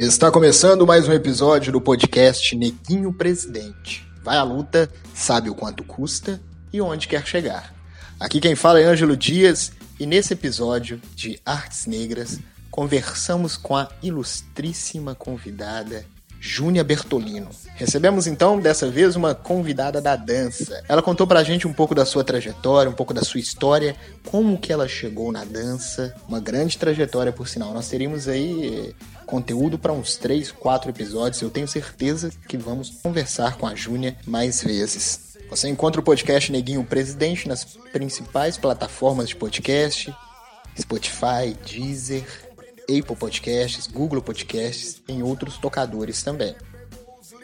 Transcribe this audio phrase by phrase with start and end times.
[0.00, 4.10] Está começando mais um episódio do podcast Neguinho Presidente.
[4.24, 6.40] Vai à luta, sabe o quanto custa
[6.72, 7.74] e onde quer chegar.
[8.18, 12.38] Aqui quem fala é Ângelo Dias e nesse episódio de Artes Negras
[12.70, 16.02] conversamos com a ilustríssima convidada
[16.40, 17.50] Júnia Bertolino.
[17.74, 20.82] Recebemos então dessa vez uma convidada da dança.
[20.88, 23.94] Ela contou pra gente um pouco da sua trajetória, um pouco da sua história,
[24.24, 27.74] como que ela chegou na dança, uma grande trajetória por sinal.
[27.74, 28.94] Nós teríamos aí eh,
[29.30, 31.40] conteúdo para uns 3, 4 episódios.
[31.40, 35.36] Eu tenho certeza que vamos conversar com a Júnia mais vezes.
[35.48, 40.12] Você encontra o podcast Neguinho Presidente nas principais plataformas de podcast,
[40.78, 42.24] Spotify, Deezer,
[42.82, 46.54] Apple Podcasts, Google Podcasts, em outros tocadores também.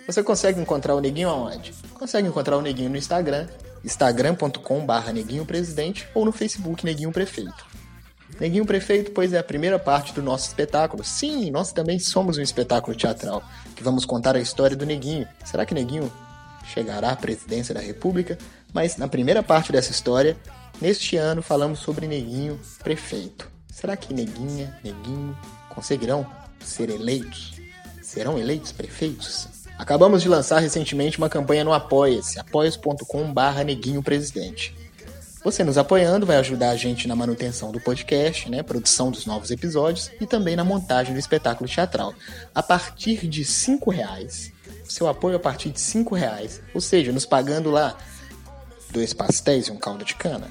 [0.06, 1.72] Você consegue encontrar o Neguinho aonde?
[1.94, 3.48] Consegue encontrar o Neguinho no Instagram,
[3.84, 7.75] instagram.com.br Neguinho Presidente ou no Facebook Neguinho Prefeito.
[8.40, 11.02] Neguinho Prefeito, pois é a primeira parte do nosso espetáculo.
[11.02, 13.42] Sim, nós também somos um espetáculo teatral,
[13.74, 15.26] que vamos contar a história do Neguinho.
[15.44, 16.12] Será que Neguinho
[16.64, 18.36] chegará à presidência da República?
[18.74, 20.36] Mas na primeira parte dessa história,
[20.80, 23.50] neste ano falamos sobre Neguinho Prefeito.
[23.70, 25.36] Será que Neguinha, Neguinho
[25.74, 26.26] conseguirão
[26.60, 27.54] ser eleitos?
[28.02, 29.48] Serão eleitos prefeitos?
[29.78, 34.74] Acabamos de lançar recentemente uma campanha no Apoia-se, apoia.com.br Neguinho Presidente.
[35.46, 39.52] Você nos apoiando vai ajudar a gente na manutenção do podcast, né, produção dos novos
[39.52, 42.12] episódios e também na montagem do espetáculo teatral.
[42.52, 44.50] A partir de cinco reais,
[44.82, 47.96] seu apoio a partir de cinco reais, ou seja, nos pagando lá
[48.90, 50.50] dois pastéis e um caldo de cana,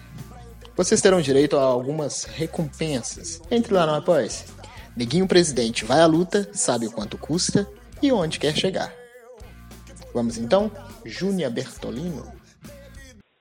[0.77, 3.41] vocês terão direito a algumas recompensas.
[3.51, 4.45] Entre lá no Apoia-se.
[4.95, 7.67] Neguinho Presidente vai à luta, sabe o quanto custa
[8.01, 8.93] e onde quer chegar.
[10.13, 10.71] Vamos então?
[11.03, 12.34] Júnia Bertolino.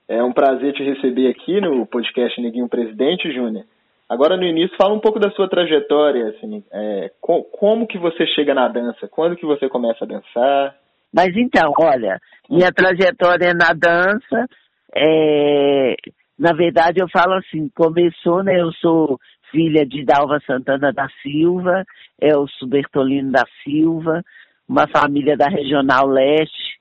[0.07, 3.65] É um prazer te receber aqui no podcast Neguinho Presidente, Júnia.
[4.07, 8.27] Agora, no início, fala um pouco da sua trajetória, assim, é, com, como que você
[8.27, 9.07] chega na dança?
[9.07, 10.75] Quando que você começa a dançar?
[11.11, 14.47] Mas então, olha, minha trajetória na dança
[14.95, 15.95] é,
[16.37, 18.59] na verdade, eu falo assim, começou, né?
[18.59, 19.19] Eu sou
[19.51, 21.83] filha de Dalva Santana da Silva,
[22.21, 24.21] Elcio Bertolino da Silva,
[24.67, 26.79] uma família da Regional Leste,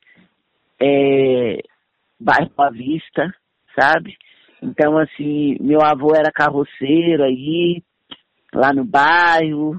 [0.80, 1.60] é,
[2.20, 3.32] bairro Boa Vista,
[3.78, 4.16] sabe?
[4.62, 7.82] Então, assim, meu avô era carroceiro aí,
[8.52, 9.74] lá no bairro,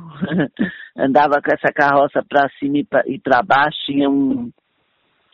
[0.96, 4.52] andava com essa carroça para cima e para baixo, tinha um,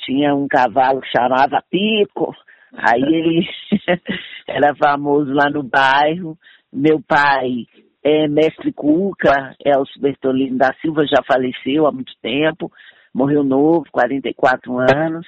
[0.06, 2.34] tinha um cavalo que chamava Pico,
[2.74, 3.50] Aí ele
[4.48, 6.38] era famoso lá no bairro.
[6.72, 7.66] Meu pai
[8.04, 12.72] é mestre Cuca, Elcio Bertolino da Silva, já faleceu há muito tempo,
[13.14, 15.28] morreu novo, 44 anos.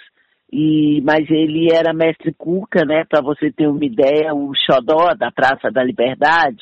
[0.56, 3.04] E, mas ele era mestre Cuca, né?
[3.10, 6.62] Para você ter uma ideia, o xodó da Praça da Liberdade,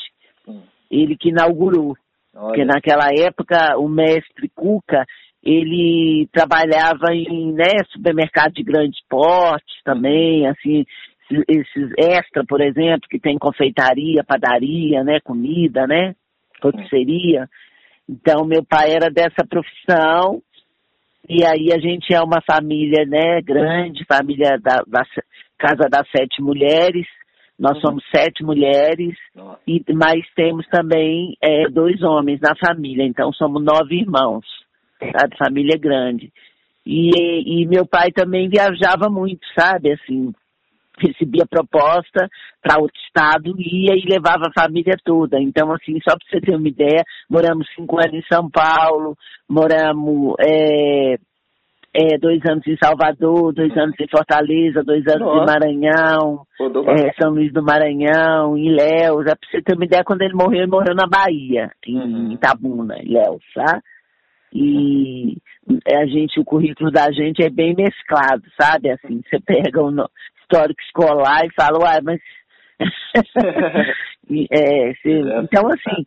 [0.90, 1.98] ele que inaugurou.
[2.34, 2.46] Olha.
[2.46, 5.06] Porque naquela época o mestre Cuca
[5.44, 10.86] ele trabalhava em né, supermercado de grande porte também, assim,
[11.48, 16.14] esses extra, por exemplo, que tem confeitaria, padaria, né, comida, né,
[16.62, 17.50] rotisseria.
[18.08, 20.42] Então, meu pai era dessa profissão,
[21.30, 25.04] e aí a gente é uma família, né, grande, família da, da
[25.58, 27.06] Casa das Sete Mulheres,
[27.60, 27.82] nós uhum.
[27.82, 29.16] somos sete mulheres,
[29.68, 34.46] e, mas temos também é, dois homens na família, então somos nove irmãos
[35.10, 35.38] sabe?
[35.38, 36.32] Família grande.
[36.86, 39.92] E, e meu pai também viajava muito, sabe?
[39.92, 40.34] Assim,
[41.08, 42.28] recebia proposta
[42.62, 45.40] para outro estado, ia e levava a família toda.
[45.40, 49.16] Então, assim, só para você ter uma ideia, moramos cinco anos em São Paulo,
[49.50, 51.16] moramos é,
[51.94, 55.44] é, dois anos em Salvador, dois anos em Fortaleza, dois anos Nossa.
[55.44, 56.46] em Maranhão,
[56.98, 59.24] é, São Luís do Maranhão, em Léus.
[59.24, 62.32] Para você ter uma ideia, quando ele morreu, ele morreu na Bahia, em uhum.
[62.32, 63.82] Itabuna, em Léus, tá?
[64.54, 65.38] e
[65.88, 68.90] a gente, o currículo da gente é bem mesclado, sabe?
[68.92, 69.92] Assim, você pega o
[70.52, 72.20] histórico escolar e fala, uai, mas.
[74.52, 75.22] é, você...
[75.44, 76.06] então, assim,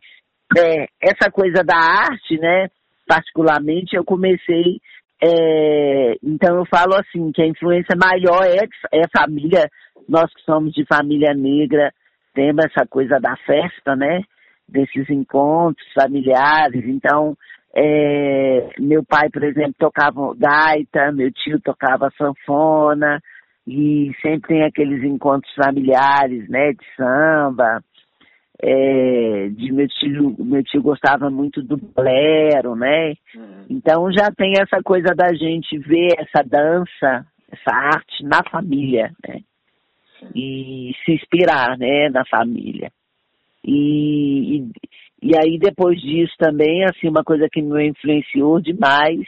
[0.57, 2.67] é, essa coisa da arte, né?
[3.07, 4.79] Particularmente, eu comecei.
[5.23, 9.69] É, então, eu falo assim: que a influência maior é, é a família,
[10.07, 11.91] nós que somos de família negra,
[12.33, 14.21] temos essa coisa da festa, né?
[14.67, 16.83] Desses encontros familiares.
[16.85, 17.37] Então,
[17.75, 23.19] é, meu pai, por exemplo, tocava gaita, meu tio tocava sanfona,
[23.67, 27.83] e sempre tem aqueles encontros familiares, né, de samba.
[28.61, 33.13] É, de meu tio, meu tio gostava muito do bolero, né?
[33.35, 33.65] Uhum.
[33.69, 39.41] Então já tem essa coisa da gente ver essa dança, essa arte na família, né?
[40.33, 42.89] E se inspirar, né, na família.
[43.63, 44.71] E, e,
[45.25, 49.21] E aí depois disso também, assim, uma coisa que me influenciou demais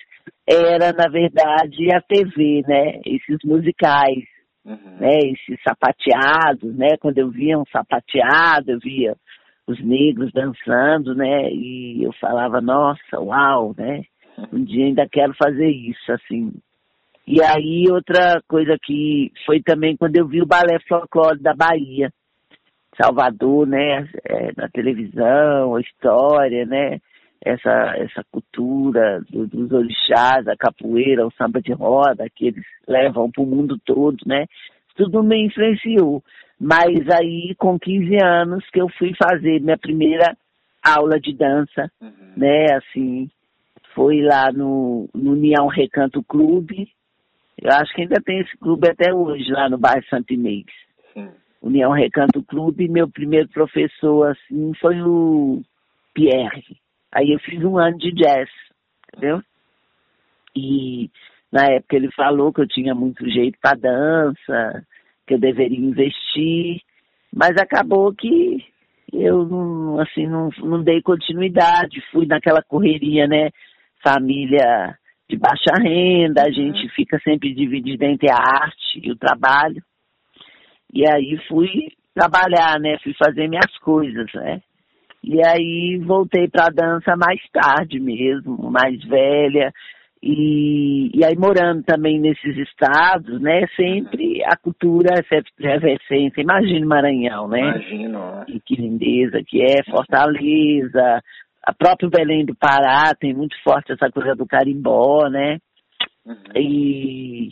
[0.46, 3.02] era, na verdade, a TV, né?
[3.04, 4.24] Esses musicais,
[4.64, 4.98] uhum.
[5.00, 5.18] né?
[5.24, 6.98] Esses sapateados, né?
[7.00, 9.16] Quando eu via um sapateado, eu via
[9.66, 11.50] os negros dançando, né?
[11.52, 14.04] E eu falava, nossa, uau, né?
[14.54, 16.54] Um dia ainda quero fazer isso, assim.
[17.26, 22.12] E aí outra coisa que foi também quando eu vi o balé folclore da Bahia,
[23.00, 24.08] Salvador, né?
[24.26, 27.00] É, na televisão, a história, né?
[27.44, 33.30] Essa, essa cultura do, dos orixás, a capoeira, o samba de roda, que eles levam
[33.32, 34.46] para o mundo todo, né?
[34.96, 36.24] Tudo me influenciou.
[36.60, 40.36] Mas aí, com 15 anos, que eu fui fazer minha primeira
[40.84, 42.34] aula de dança, uhum.
[42.36, 42.66] né?
[42.74, 43.30] Assim,
[43.94, 46.90] foi lá no, no União Recanto Clube.
[47.62, 50.66] Eu acho que ainda tem esse clube até hoje, lá no bairro Santo Inês.
[51.68, 52.88] União Recanto Clube.
[52.88, 55.62] Meu primeiro professor, assim, foi o
[56.14, 56.78] Pierre.
[57.14, 58.50] Aí eu fiz um ano de jazz,
[59.08, 59.42] entendeu?
[60.56, 61.10] E
[61.52, 64.86] na época ele falou que eu tinha muito jeito para dança,
[65.26, 66.82] que eu deveria investir,
[67.34, 68.66] mas acabou que
[69.14, 73.50] eu não, assim, não, não dei continuidade, fui naquela correria, né?
[74.04, 74.98] Família
[75.30, 76.54] de baixa renda, a uhum.
[76.54, 79.82] gente fica sempre dividido entre a arte e o trabalho.
[80.94, 82.98] E aí fui trabalhar, né?
[83.04, 84.62] Fui fazer minhas coisas, né?
[85.24, 89.72] E aí voltei para a dança mais tarde mesmo, mais velha.
[90.22, 93.68] E, e aí morando também nesses estados, né?
[93.76, 96.42] Sempre a cultura é efervescência.
[96.42, 97.60] Imagina Maranhão, né?
[97.60, 98.44] Imagino.
[98.48, 101.22] E que lindeza que é, Fortaleza,
[101.64, 105.58] a própria Belém do Pará tem muito forte essa coisa do carimbó, né?
[106.26, 106.36] Uhum.
[106.56, 107.50] E,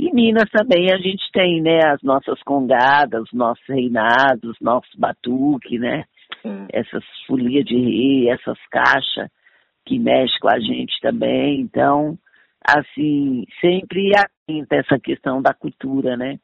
[0.00, 1.78] e Minas também a gente tem, né?
[1.84, 6.04] As nossas congadas, os nossos reinados, os nossos batuque, né?
[6.42, 6.66] Uhum.
[6.72, 9.28] Essas folias de rei, essas caixas
[9.84, 11.60] que mexe com a gente também.
[11.60, 12.16] Então,
[12.66, 16.38] assim, sempre atenta essa questão da cultura, né?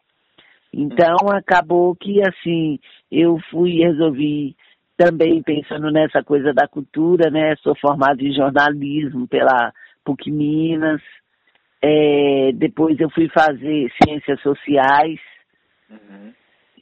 [0.70, 2.78] Então, acabou que, assim,
[3.10, 4.54] eu fui e resolvi
[4.98, 7.56] também pensando nessa coisa da cultura, né?
[7.62, 9.72] Sou formado em jornalismo pela
[10.04, 11.00] PUC Minas.
[11.88, 15.20] É, depois eu fui fazer ciências sociais,
[15.88, 16.32] uhum.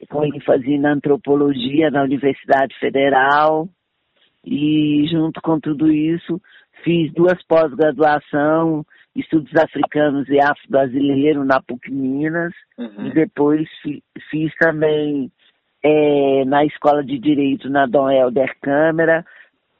[0.09, 3.69] com ênfase na antropologia na Universidade Federal.
[4.43, 6.41] E junto com tudo isso,
[6.83, 8.83] fiz duas pós-graduação,
[9.15, 12.53] estudos africanos e afro-brasileiro na PUC Minas.
[12.75, 13.05] Uhum.
[13.05, 15.31] E depois fi, fiz também
[15.83, 19.23] é, na Escola de Direito na Dom Helder Câmara,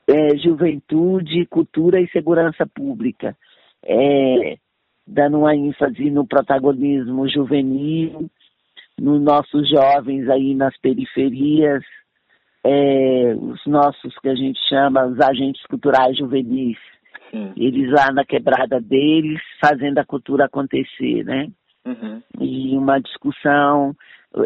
[0.08, 3.36] é, Juventude, Cultura e Segurança Pública.
[3.84, 4.58] É,
[5.08, 8.30] dando uma ênfase no protagonismo juvenil,
[9.00, 11.84] nos nossos jovens aí nas periferias,
[12.64, 16.78] é, os nossos que a gente chama os agentes culturais juvenis,
[17.30, 17.54] Sim.
[17.56, 21.48] eles lá na quebrada deles, fazendo a cultura acontecer, né?
[21.86, 22.22] Uhum.
[22.40, 23.96] E uma discussão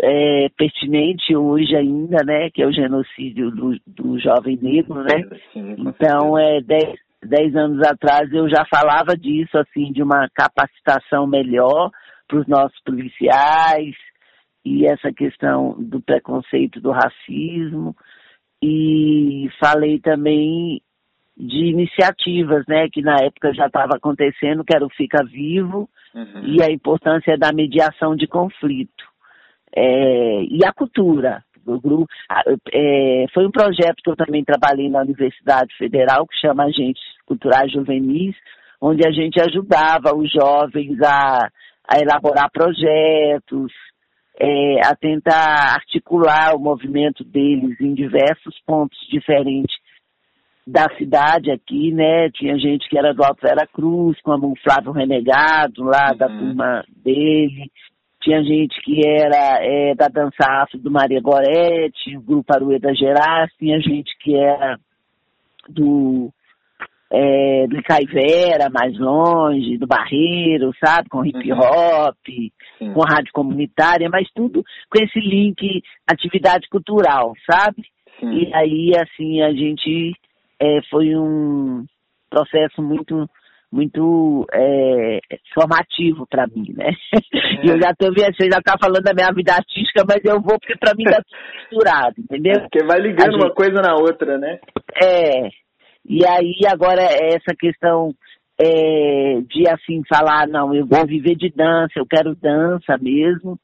[0.04, 2.50] é, pertinente hoje ainda, né?
[2.50, 5.24] Que é o genocídio do, do jovem negro, né?
[5.54, 11.28] Sim, então, é dez, dez anos atrás eu já falava disso, assim, de uma capacitação
[11.28, 11.92] melhor
[12.28, 13.96] para os nossos policiais,
[14.64, 17.96] e essa questão do preconceito, do racismo,
[18.62, 20.82] e falei também
[21.36, 26.44] de iniciativas, né, que na época já estava acontecendo, que era o Fica Vivo, uhum.
[26.44, 29.06] e a importância da mediação de conflito.
[29.74, 31.44] É, e a cultura.
[31.66, 32.08] O grupo,
[32.74, 37.72] é, foi um projeto que eu também trabalhei na Universidade Federal, que chama Agentes Culturais
[37.72, 38.36] Juvenis,
[38.82, 41.50] onde a gente ajudava os jovens a,
[41.88, 43.72] a elaborar projetos,
[44.40, 49.76] é, a tentar articular o movimento deles em diversos pontos diferentes
[50.66, 52.30] da cidade aqui, né?
[52.32, 56.18] Tinha gente que era do Alto Vera Cruz, como o Flávio Renegado, lá uhum.
[56.18, 57.72] da turma dele.
[58.22, 63.52] Tinha gente que era é, da dança afro do Maria Goretti, o grupo Arueda Gerais,
[63.58, 64.78] tinha gente que era
[65.70, 66.30] do
[67.12, 71.10] é, do Caivera, mais longe, do Barreiro, sabe?
[71.10, 71.60] Com hip uhum.
[71.60, 72.18] hop,
[72.80, 72.94] uhum.
[72.94, 77.84] com rádio comunitária, mas tudo com esse link atividade cultural, sabe?
[78.20, 78.32] Sim.
[78.32, 80.14] E aí, assim, a gente
[80.60, 81.86] é, foi um
[82.30, 83.28] processo muito
[83.72, 85.20] muito é,
[85.54, 86.92] formativo para mim, né?
[87.14, 87.72] É.
[87.72, 90.58] Eu já tô vendo, você já tá falando da minha vida artística, mas eu vou
[90.60, 91.22] porque para mim tá
[91.60, 92.62] misturado, entendeu?
[92.62, 94.60] Porque vai ligando gente, uma coisa na outra, né?
[95.02, 95.50] É,
[96.08, 98.14] e aí agora essa questão
[98.60, 103.60] é, de assim falar, não, eu vou viver de dança, eu quero dança mesmo.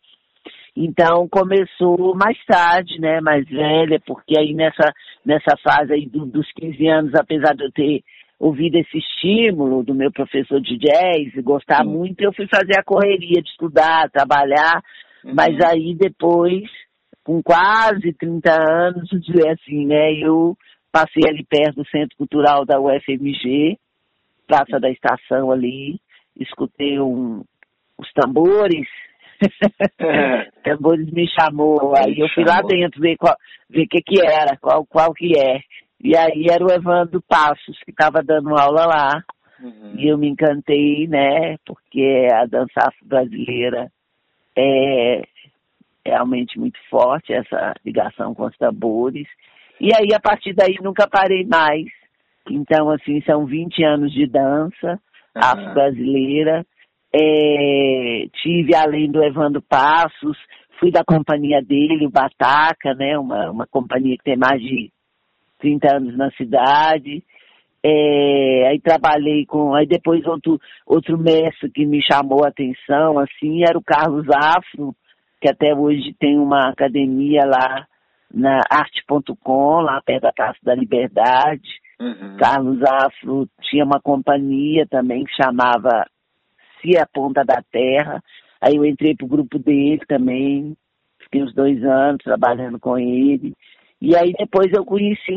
[0.76, 4.94] Então começou mais tarde, né, mais velha, porque aí nessa,
[5.26, 8.04] nessa fase aí do, dos 15 anos, apesar de eu ter
[8.39, 11.89] ouvido esse estímulo do meu professor de jazz, gostar Sim.
[11.89, 14.82] muito, eu fui fazer a correria de estudar, trabalhar,
[15.24, 15.34] uhum.
[15.36, 16.63] mas aí depois,
[17.24, 20.56] com quase 30 anos, dizer assim, né, eu
[20.92, 23.77] passei ali perto do Centro Cultural da UFMG,
[24.48, 26.00] Praça da Estação ali,
[26.38, 27.44] escutei um,
[27.98, 28.88] os tambores,
[30.00, 30.46] é.
[30.63, 33.36] tambores me chamou, aí eu fui lá dentro ver o
[33.70, 35.60] ver que que era, qual, qual que é.
[36.02, 39.24] E aí era o Evandro Passos que estava dando aula lá.
[39.60, 39.96] Uhum.
[39.98, 41.58] E eu me encantei, né?
[41.66, 43.92] Porque a dança brasileira
[44.58, 45.24] é
[46.06, 49.28] realmente muito forte, essa ligação com os tambores.
[49.80, 51.88] E aí, a partir daí, nunca parei mais.
[52.50, 55.00] Então, assim, são 20 anos de dança
[55.36, 55.42] uhum.
[55.42, 56.66] afro-brasileira.
[57.14, 60.38] É, tive, além do Evandro Passos,
[60.80, 63.18] fui da companhia dele, o Bataca, né?
[63.18, 64.92] Uma, uma companhia que tem mais de
[65.60, 67.24] 30 anos na cidade.
[67.84, 69.76] É, aí trabalhei com.
[69.76, 74.96] Aí depois outro, outro mestre que me chamou a atenção, assim, era o Carlos Afro,
[75.40, 77.86] que até hoje tem uma academia lá
[78.34, 81.80] na arte.com, lá perto da Praça da Liberdade.
[82.00, 82.38] Uhum.
[82.38, 86.06] Carlos Afro tinha uma companhia também que chamava
[86.82, 88.22] Cia Ponta da Terra.
[88.60, 90.76] Aí eu entrei pro grupo dele também,
[91.20, 93.54] fiquei uns dois anos trabalhando com ele.
[94.02, 95.34] E aí depois eu conheci,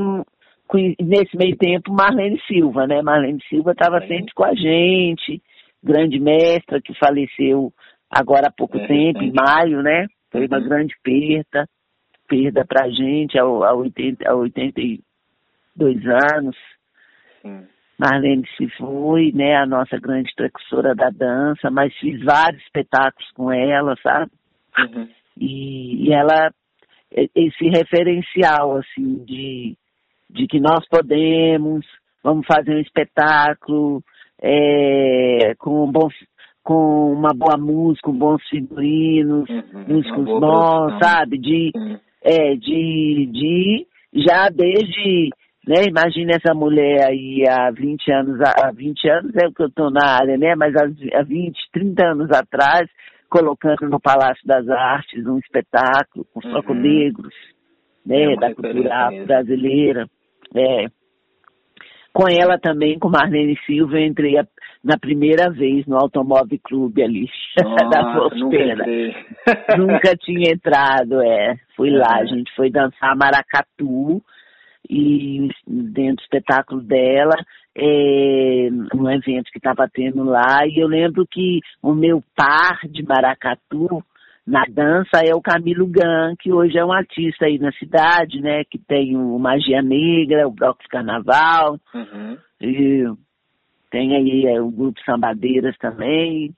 [0.66, 3.02] conheci nesse meio tempo Marlene Silva, né?
[3.02, 5.42] Marlene Silva estava sempre com a gente,
[5.82, 7.72] grande mestra que faleceu
[8.10, 10.06] agora há pouco é, tempo, em maio, né?
[10.30, 10.68] Foi uma uhum.
[10.68, 11.68] grande perda,
[12.28, 16.56] perda pra gente há, há, 80, há 82 anos.
[17.42, 17.66] Sim.
[17.98, 23.50] Marlene se foi, né, a nossa grande precursora da dança, mas fiz vários espetáculos com
[23.50, 24.30] ela, sabe?
[24.78, 25.08] Uhum.
[25.36, 26.52] E, e, ela
[27.12, 29.76] esse referencial, assim, de,
[30.30, 31.86] de que nós podemos,
[32.22, 34.02] vamos fazer um espetáculo
[34.42, 36.14] é, com, bons,
[36.62, 41.38] com uma boa música, com bons figurinos, uhum, músicos bons, sabe?
[41.38, 41.98] De, uhum.
[42.22, 45.30] é, de, de, já desde,
[45.66, 49.68] né, imagina essa mulher aí há 20 anos, há 20 anos é o que eu
[49.68, 52.88] estou na área, né, mas há 20, 30 anos atrás,
[53.28, 56.54] colocando no Palácio das Artes um espetáculo com uhum.
[56.54, 57.34] foco negros,
[58.04, 60.06] né, é da cultura brasileira.
[60.54, 60.86] É.
[62.12, 64.46] Com ela também, com Marlene Silva, eu entrei a,
[64.82, 67.28] na primeira vez no Automóvel Clube ali,
[67.62, 68.84] Nossa, da Frosteira.
[68.86, 71.56] Nunca, nunca tinha entrado, é.
[71.76, 74.22] Fui lá, a gente foi dançar maracatu,
[74.88, 77.34] e dentro do espetáculo dela,
[77.78, 83.04] é, um evento que estava tendo lá, e eu lembro que o meu par de
[83.04, 84.02] maracatu
[84.44, 88.64] na dança é o Camilo Gan, que hoje é um artista aí na cidade, né,
[88.64, 92.38] que tem o Magia Negra, o Bloco de Carnaval, uhum.
[92.60, 93.04] e
[93.90, 96.52] tem aí é, o grupo Sambadeiras também.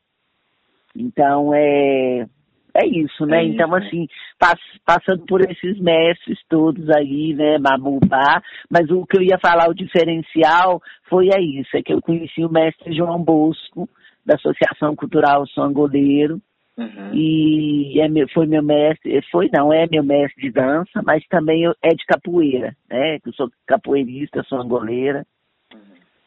[0.96, 2.26] Então, é,
[2.74, 3.42] é isso, né?
[3.42, 4.08] É então, isso, assim,
[4.38, 9.68] pass, passando por esses mestres todos aí, né, Mamubá, mas o que eu ia falar,
[9.68, 13.88] o diferencial, foi é isso, é que eu conheci o mestre João Bosco,
[14.24, 16.40] da Associação Cultural São Goleiro,
[16.76, 17.14] uhum.
[17.14, 21.64] e é meu, foi meu mestre, foi não, é meu mestre de dança, mas também
[21.82, 23.18] é de capoeira, né?
[23.24, 25.26] Eu sou capoeirista, sou angoleira.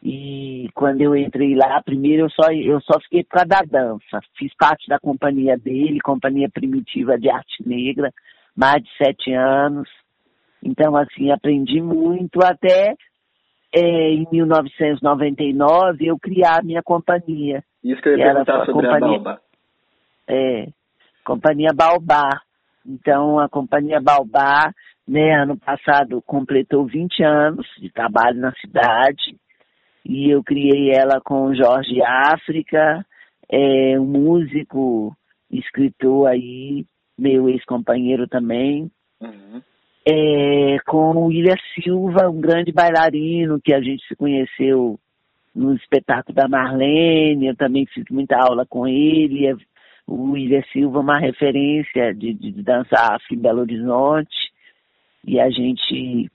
[0.05, 4.19] E quando eu entrei lá, primeiro eu só, eu só fiquei por causa da dança.
[4.38, 8.12] Fiz parte da companhia dele, Companhia Primitiva de Arte Negra,
[8.53, 9.89] mais de sete anos.
[10.62, 12.95] Então, assim, aprendi muito até
[13.74, 17.63] é, em 1999 eu criar a minha companhia.
[17.81, 19.39] Isso que eu ia perguntar sobre companhia, a Baobá.
[20.27, 20.67] É,
[21.24, 22.41] Companhia Baobá.
[22.86, 24.69] Então, a Companhia Baobá,
[25.07, 29.41] né, ano passado completou 20 anos de trabalho na cidade
[30.05, 33.05] e eu criei ela com o Jorge África,
[33.50, 35.15] é, um músico,
[35.50, 36.86] escritor aí,
[37.17, 38.91] meu ex-companheiro também.
[39.22, 39.62] Uhum.
[40.05, 45.00] É, com o William Silva, um grande bailarino que a gente se conheceu
[45.55, 49.55] no espetáculo da Marlene, eu também fiz muita aula com ele.
[50.05, 54.51] O William Silva, uma referência de, de dança afro em Belo Horizonte.
[55.25, 56.29] E a gente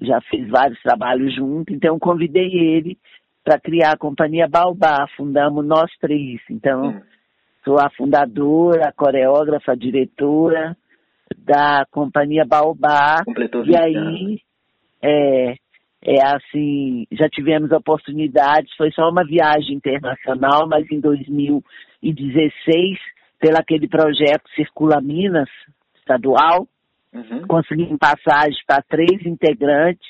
[0.00, 2.98] já fez vários trabalhos junto, então convidei ele
[3.44, 6.40] para criar a companhia Baobá, fundamos nós três.
[6.48, 7.00] Então, hum.
[7.64, 10.76] sou a fundadora, a coreógrafa, a diretora
[11.38, 13.24] da companhia Baobá.
[13.24, 14.40] Completou e aí,
[15.02, 15.56] é,
[16.04, 22.98] é assim, já tivemos oportunidades, foi só uma viagem internacional, mas em 2016
[23.42, 25.48] pelo aquele projeto Circula Minas,
[25.96, 26.68] estadual.
[27.12, 27.46] Uhum.
[27.46, 30.08] Consegui passagem para três integrantes.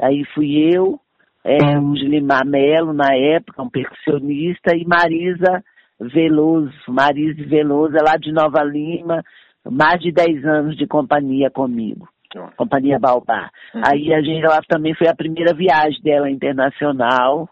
[0.00, 0.98] Aí fui eu,
[1.44, 5.62] é, o Gilimar Melo, na época, um percussionista, e Marisa
[6.00, 9.22] Veloso, Marisa Veloso, é lá de Nova Lima,
[9.64, 12.08] mais de 10 anos de companhia comigo.
[12.56, 13.50] Companhia Baobá.
[13.74, 13.82] Uhum.
[13.84, 17.48] Aí a gente, ela também foi a primeira viagem dela internacional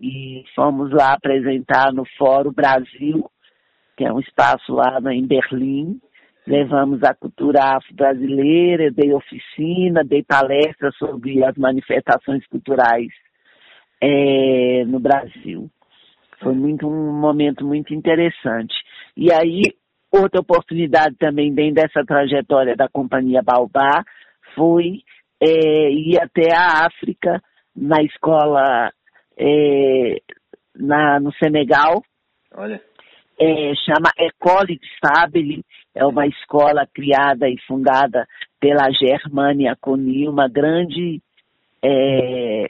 [0.00, 3.30] e fomos lá apresentar no Fórum Brasil,
[3.96, 6.00] que é um espaço lá em Berlim.
[6.46, 13.08] Levamos a cultura afro-brasileira, dei oficina, dei palestra sobre as manifestações culturais
[14.00, 15.68] é, no Brasil.
[16.40, 18.74] Foi muito um momento muito interessante.
[19.16, 19.62] E aí,
[20.12, 24.04] outra oportunidade também dentro dessa trajetória da Companhia Baobá
[24.54, 25.02] foi
[25.40, 27.42] é, ir até a África,
[27.74, 28.92] na escola
[29.36, 30.20] é,
[30.74, 32.02] na, no Senegal.
[32.54, 32.80] Olha.
[33.38, 35.62] É, chama École de Stabile,
[35.94, 38.26] é uma escola criada e fundada
[38.58, 41.20] pela Germânia Coni, uma grande
[41.82, 42.66] é,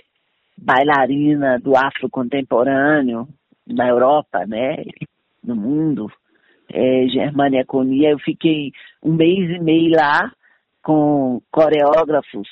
[0.57, 3.29] bailarina do afro contemporâneo
[3.67, 4.85] na Europa, né,
[5.43, 6.11] no mundo,
[6.73, 8.11] é, Germânia Conia.
[8.11, 10.33] Eu fiquei um mês e meio lá
[10.83, 12.49] com coreógrafos,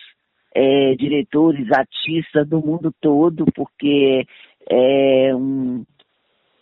[0.55, 4.27] é, diretores, artistas do mundo todo, porque
[4.69, 5.85] é um,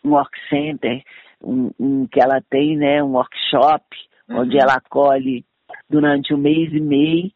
[0.04, 1.02] um work center
[1.42, 3.84] um, um, que ela tem, né, um workshop,
[4.28, 4.40] uhum.
[4.40, 5.44] onde ela acolhe
[5.88, 7.30] durante um mês e meio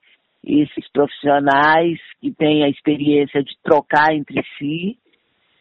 [0.46, 4.96] esses profissionais que têm a experiência de trocar entre si,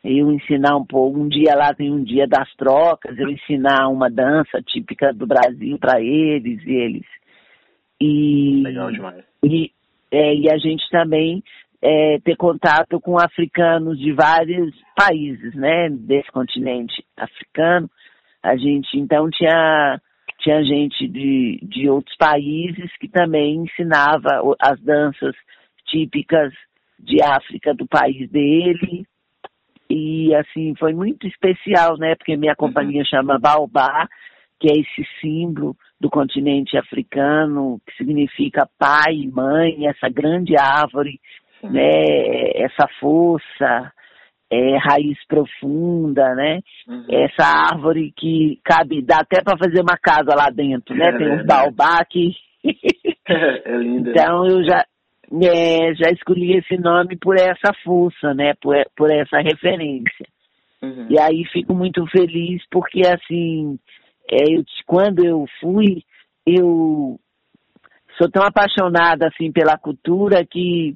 [0.04, 4.10] eu ensinar um pouco, um dia lá tem um dia das trocas, eu ensinar uma
[4.10, 7.06] dança típica do Brasil para eles e eles.
[8.00, 9.24] E, Legal demais.
[9.44, 9.72] E,
[10.12, 11.44] é, e a gente também
[11.82, 17.90] é, ter contato com africanos de vários países, né, desse continente africano.
[18.46, 20.00] A gente então tinha
[20.40, 25.36] tinha gente de, de outros países que também ensinava as danças
[25.88, 26.54] típicas
[27.00, 29.06] de África do país dele.
[29.90, 32.16] E assim, foi muito especial, né?
[32.16, 33.06] Porque minha companhia uhum.
[33.06, 34.08] chama Baobá,
[34.60, 41.20] que é esse símbolo do continente africano, que significa pai e mãe, essa grande árvore,
[41.64, 41.72] uhum.
[41.72, 41.92] né?
[42.56, 43.92] Essa força,
[44.52, 46.60] é, raiz profunda, né?
[46.88, 47.06] Uhum.
[47.10, 51.10] Essa árvore que cabe, dá até para fazer uma casa lá dentro, né?
[51.10, 52.32] É, Tem uns baobá que...
[53.28, 54.12] é linda.
[54.12, 54.86] Então eu já,
[55.44, 58.54] é, já escolhi esse nome por essa força, né?
[58.62, 60.28] Por, por essa referência.
[60.82, 61.08] Uhum.
[61.10, 63.80] E aí fico muito feliz porque assim,
[64.30, 66.04] é, eu, quando eu fui,
[66.46, 67.20] eu
[68.18, 70.96] sou tão apaixonada assim pela cultura que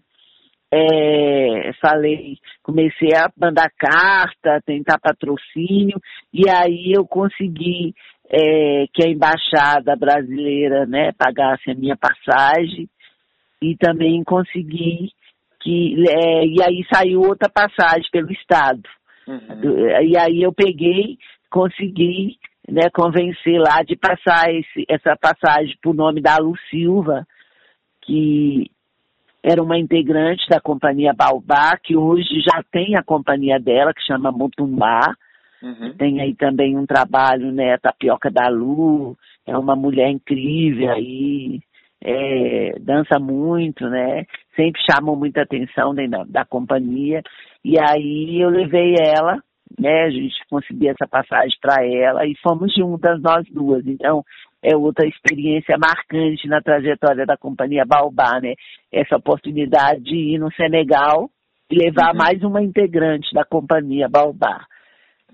[0.72, 6.00] é, falei, comecei a mandar carta, tentar patrocínio,
[6.32, 7.94] e aí eu consegui
[8.30, 12.88] é, que a embaixada brasileira né, pagasse a minha passagem
[13.62, 15.12] e também consegui
[15.62, 18.84] que é, e aí saiu outra passagem pelo estado
[19.28, 19.90] uhum.
[20.04, 21.18] e aí eu peguei
[21.50, 22.38] consegui
[22.70, 27.26] né, convencer lá de passar esse, essa passagem por nome da Lu Silva
[28.04, 28.72] que
[29.44, 34.32] era uma integrante da companhia Baobá, que hoje já tem a companhia dela, que chama
[34.32, 35.16] Mutumbá.
[35.62, 35.94] Uhum.
[35.98, 41.60] Tem aí também um trabalho, né, Tapioca da Lu, é uma mulher incrível aí,
[42.02, 44.26] é, dança muito, né?
[44.56, 47.22] Sempre chamam muita atenção da, da companhia.
[47.64, 49.42] E aí eu levei ela,
[49.78, 50.04] né?
[50.04, 53.86] A gente conseguiu essa passagem para ela e fomos juntas nós duas.
[53.86, 54.24] Então
[54.62, 58.54] é outra experiência marcante na trajetória da companhia Baobá, né?
[58.92, 61.30] Essa oportunidade de ir no Senegal
[61.72, 62.18] e levar uhum.
[62.18, 64.66] mais uma integrante da companhia Baobá.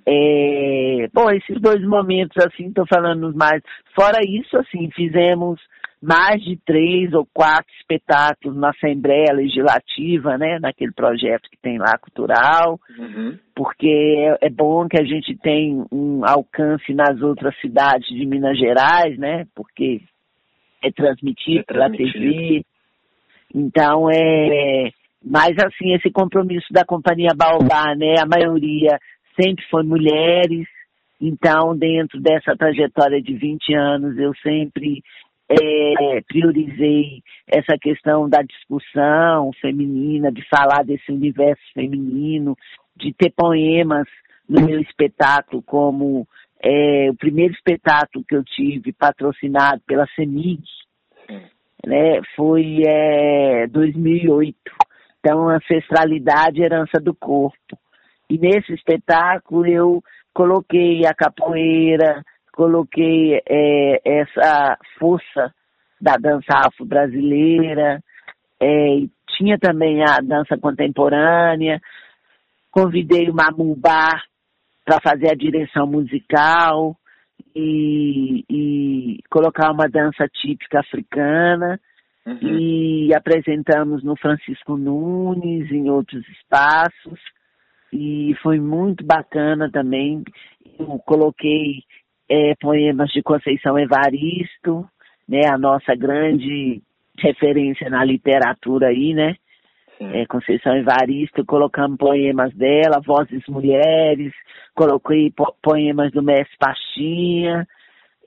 [0.08, 3.64] É, bom, esses dois momentos, assim, estou falando mais.
[3.96, 5.60] Fora isso, assim, fizemos
[6.06, 11.98] mais de três ou quatro espetáculos na Assembleia Legislativa, né, naquele projeto que tem lá
[11.98, 13.38] cultural, uhum.
[13.56, 18.58] porque é, é, bom que a gente tem um alcance nas outras cidades de Minas
[18.58, 20.02] Gerais, né, porque
[20.84, 22.63] é transmitido, é pela TV.
[23.54, 24.91] Então é,
[25.24, 29.00] mas assim esse compromisso da companhia Baobá, né, a maioria
[29.39, 30.68] sempre foi mulheres.
[31.20, 35.02] Então, dentro dessa trajetória de 20 anos, eu sempre
[35.50, 42.58] é, priorizei essa questão da discussão feminina, de falar desse universo feminino,
[42.96, 44.08] de ter poemas
[44.48, 46.28] no meu espetáculo, como
[46.64, 50.64] é, o primeiro espetáculo que eu tive patrocinado pela CEMIG,
[51.86, 54.58] né, foi é, 2008.
[55.20, 57.78] Então, ancestralidade, herança do corpo.
[58.30, 60.04] E nesse espetáculo eu
[60.34, 62.24] coloquei a capoeira,
[62.56, 65.54] coloquei é, essa força
[66.00, 68.02] da dança afro-brasileira,
[68.60, 69.00] é,
[69.38, 71.82] tinha também a dança contemporânea,
[72.72, 74.22] convidei o Mamubá
[74.86, 76.96] para fazer a direção musical
[77.56, 81.80] e, e, colocar uma dança típica africana
[82.26, 82.58] uhum.
[82.58, 87.20] e apresentamos no Francisco Nunes, em outros espaços
[87.91, 90.24] e foi muito bacana também.
[90.78, 91.84] Eu coloquei
[92.30, 94.86] é, poemas de Conceição Evaristo,
[95.28, 96.82] né, a nossa grande
[97.18, 99.36] referência na literatura aí, né?
[100.00, 104.34] É, Conceição Evaristo, colocamos poemas dela, Vozes Mulheres,
[104.76, 107.66] coloquei po poemas do Mestre Pastinha,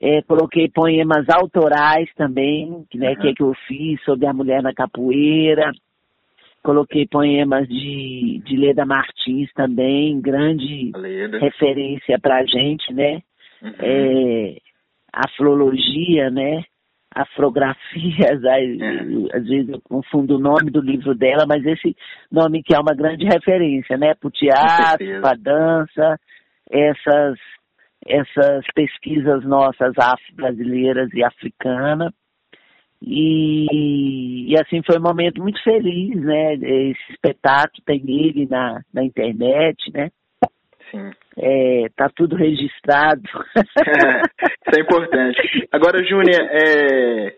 [0.01, 3.15] é, coloquei poemas autorais também, né, uhum.
[3.17, 5.71] que é que eu fiz sobre a mulher na capoeira,
[6.63, 11.37] coloquei poemas de, de Leda Martins também, grande Leda.
[11.37, 13.21] referência pra gente, né?
[13.61, 13.73] Uhum.
[13.79, 14.57] É,
[15.13, 16.63] a flologia, né?
[17.13, 19.37] afrografias, é.
[19.37, 21.95] às vezes eu confundo o nome do livro dela, mas esse
[22.31, 26.19] nome que é uma grande referência, né, para o teatro, para a dança,
[26.69, 27.39] essas,
[28.05, 32.13] essas pesquisas nossas afro-brasileiras e africanas.
[33.01, 36.55] E, e, assim foi um momento muito feliz, né?
[36.55, 40.09] Esse espetáculo tem ele na, na internet, né?
[40.91, 41.11] Sim.
[41.37, 43.21] É, tá tudo registrado.
[43.55, 45.67] Isso é importante.
[45.71, 47.35] Agora, Júnior, é,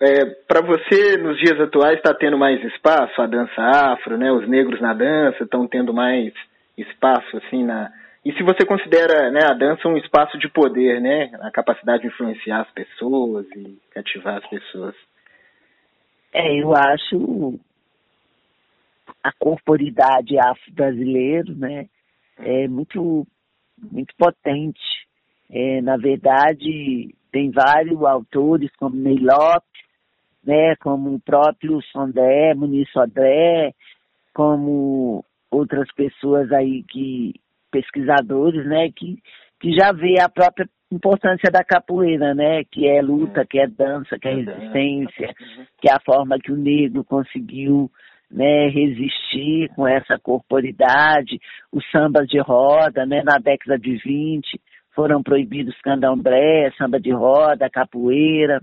[0.00, 4.30] é, para você, nos dias atuais, está tendo mais espaço a dança afro, né?
[4.32, 6.32] Os negros na dança estão tendo mais
[6.76, 7.90] espaço, assim, na...
[8.24, 11.30] E se você considera né, a dança um espaço de poder, né?
[11.40, 14.94] A capacidade de influenciar as pessoas e cativar as pessoas.
[16.32, 17.58] É, eu acho
[19.22, 21.86] a corporidade afro-brasileira, né?
[22.38, 23.26] É muito,
[23.92, 24.80] muito potente.
[25.50, 29.86] É, na verdade, tem vários autores, como Ney Lopes,
[30.44, 33.72] né, como o próprio Sondé, Muniz Sodré,
[34.32, 37.34] como outras pessoas aí que,
[37.70, 39.18] pesquisadores, né, que,
[39.60, 44.18] que já vê a própria importância da capoeira, né, que é luta, que é dança,
[44.18, 45.34] que é resistência,
[45.80, 47.90] que é a forma que o negro conseguiu
[48.30, 51.38] né, resistir com essa corporidade,
[51.72, 54.60] os sambas de roda, né, na década de 20
[54.94, 58.62] foram proibidos candomblé, samba de roda, capoeira,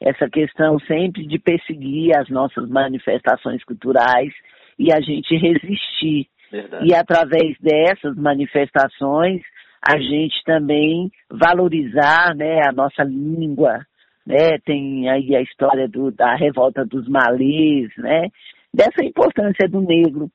[0.00, 4.32] essa questão sempre de perseguir as nossas manifestações culturais
[4.78, 6.28] e a gente resistir.
[6.52, 6.86] Verdade.
[6.86, 9.42] E através dessas manifestações,
[9.82, 13.80] a gente também valorizar né, a nossa língua,
[14.26, 14.58] né?
[14.64, 18.28] Tem aí a história do, da revolta dos malês, né?
[18.72, 20.30] Dessa importância do negro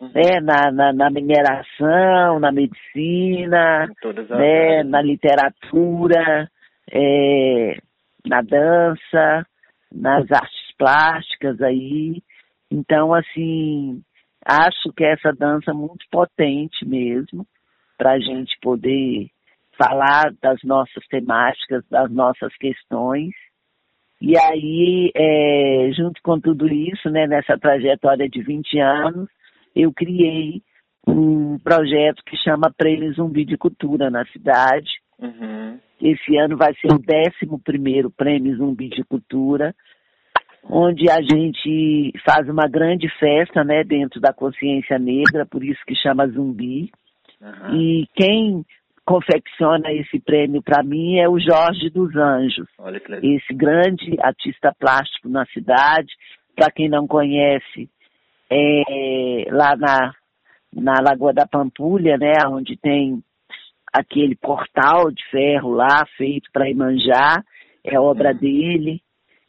[0.00, 0.10] uhum.
[0.14, 3.86] né, na, na, na, mineração, na medicina,
[4.30, 6.50] né, na literatura,
[6.90, 7.76] é,
[8.26, 9.46] na dança,
[9.92, 12.22] nas artes plásticas aí.
[12.70, 14.02] Então, assim,
[14.44, 17.46] acho que essa dança é muito potente mesmo
[17.96, 19.28] para a gente poder
[19.78, 23.34] falar das nossas temáticas, das nossas questões
[24.20, 29.28] e aí, é, junto com tudo isso, né, nessa trajetória de 20 anos,
[29.74, 30.62] eu criei
[31.06, 34.90] um projeto que chama Prêmio Zumbi de Cultura na cidade.
[35.18, 35.78] Uhum.
[36.00, 39.74] Esse ano vai ser o 11 Prêmio Zumbi de Cultura,
[40.64, 45.94] onde a gente faz uma grande festa né, dentro da consciência negra, por isso que
[45.94, 46.90] chama Zumbi.
[47.40, 47.80] Uhum.
[47.80, 48.64] E quem
[49.06, 52.68] confecciona esse prêmio para mim é o Jorge dos Anjos,
[53.22, 56.12] esse grande artista plástico na cidade.
[56.56, 57.88] Para quem não conhece,
[58.50, 60.12] é lá na,
[60.74, 63.22] na Lagoa da Pampulha, né, onde tem
[63.92, 67.42] aquele portal de ferro lá feito para Imanjá,
[67.84, 68.38] é obra uhum.
[68.38, 69.02] dele.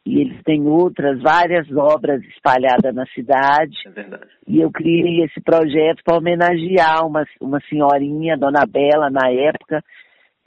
[0.08, 3.76] E eles têm outras, várias obras espalhadas na cidade.
[3.86, 4.26] É verdade.
[4.48, 9.84] E eu criei esse projeto para homenagear uma, uma senhorinha, Dona Bela, na época,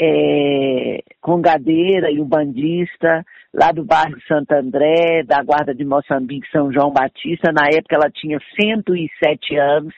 [0.00, 6.90] é, congadeira e bandista lá do bairro Santo André, da Guarda de Moçambique, São João
[6.90, 7.52] Batista.
[7.52, 9.94] Na época ela tinha 107 anos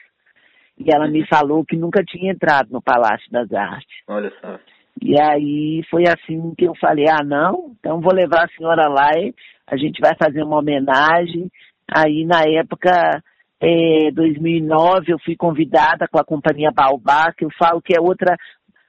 [0.77, 3.95] e ela me falou que nunca tinha entrado no Palácio das Artes.
[4.09, 4.59] Olha só.
[5.01, 9.09] E aí foi assim que eu falei, ah não, então vou levar a senhora lá
[9.17, 9.33] e
[9.67, 11.49] a gente vai fazer uma homenagem.
[11.87, 13.21] Aí na época,
[13.59, 18.35] é, 2009, eu fui convidada com a companhia Baobá, que eu falo que é outra,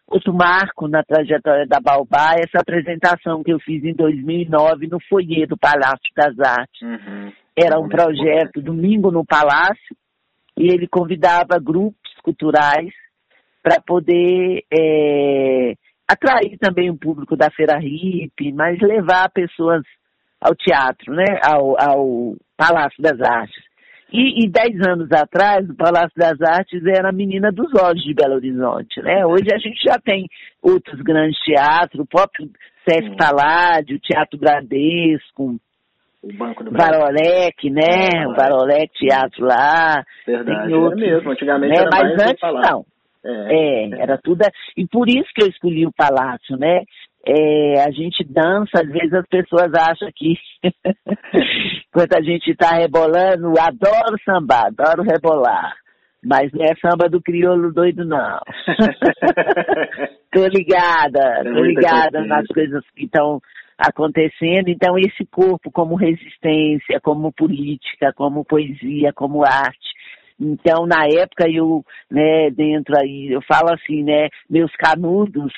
[0.06, 5.46] outro marco na trajetória da Baobá, essa apresentação que eu fiz em 2009 no foyer
[5.46, 6.82] do Palácio das Artes.
[6.82, 7.32] Uhum.
[7.56, 9.96] Era um projeto Domingo no Palácio,
[10.56, 12.92] e ele convidava grupos culturais
[13.62, 15.74] para poder é,
[16.08, 19.82] atrair também o público da Feira Hip, mas levar pessoas
[20.44, 21.24] ao teatro, né?
[21.42, 23.64] Ao, ao Palácio das Artes.
[24.12, 28.14] E, e, dez anos atrás, o Palácio das Artes era a menina dos olhos de
[28.14, 29.24] Belo Horizonte, né?
[29.26, 30.26] Hoje a gente já tem
[30.62, 32.48] outros grandes teatros, o próprio
[32.86, 35.56] Sesc Paládio, o Teatro Bradesco,
[36.22, 38.08] o Banco do Varolec, né?
[38.14, 40.04] É, o Varolec Teatro lá.
[40.26, 41.30] Verdade, tem outros, é mesmo.
[41.30, 41.80] Antigamente né?
[41.80, 42.86] era Mas mais antes não.
[43.24, 44.44] É, é, era tudo.
[44.76, 46.82] E por isso que eu escolhi o Palácio, né?
[47.26, 50.34] É, a gente dança, às vezes as pessoas acham que
[51.90, 55.74] quando a gente está rebolando, adoro sambar, adoro rebolar.
[56.22, 58.40] Mas não é samba do crioulo doido, não.
[60.32, 63.40] tô ligada, é tô ligada nas coisas que estão
[63.76, 64.68] acontecendo.
[64.68, 69.94] Então, esse corpo como resistência, como política, como poesia, como arte.
[70.40, 75.52] Então, na época, eu, né, dentro aí, eu falo assim, né, meus canudos,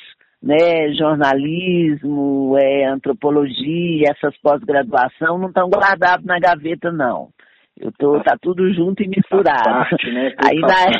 [0.47, 7.31] né, jornalismo, é, antropologia, essas pós-graduação não estão guardados na gaveta, não.
[7.77, 9.65] Eu tô, tá tudo junto e misturado.
[9.65, 10.33] Parte, né?
[10.39, 10.99] Aí na parte,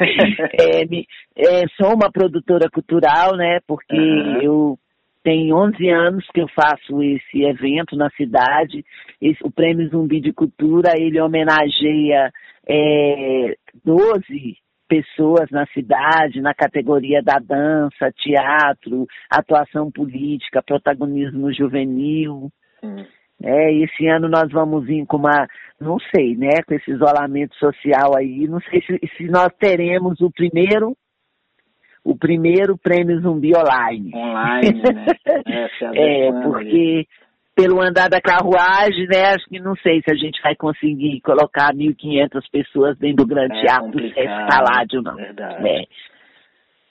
[0.60, 3.60] é, é, sou uma produtora cultural, né?
[3.64, 4.42] Porque uhum.
[4.42, 4.78] eu
[5.22, 8.84] tem 11 anos que eu faço esse evento na cidade.
[9.22, 12.32] Esse, o Prêmio Zumbi de Cultura, ele homenageia
[12.66, 22.50] é, 12 pessoas na cidade, na categoria da dança, teatro, atuação política, protagonismo juvenil.
[22.82, 23.04] Hum.
[23.42, 25.46] É, esse ano nós vamos vir com uma,
[25.80, 30.30] não sei, né, com esse isolamento social aí, não sei se, se nós teremos o
[30.30, 30.96] primeiro
[32.04, 34.10] o primeiro prêmio zumbi online.
[34.14, 35.06] Online, né?
[35.94, 37.06] é, é porque
[37.58, 41.74] pelo andar da carruagem, né, acho que não sei se a gente vai conseguir colocar
[41.74, 45.16] 1.500 pessoas dentro do grande é teatro do Paládio, não.
[45.16, 45.68] Verdade.
[45.68, 45.82] É.